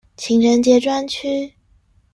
[0.17, 1.53] 情人節專區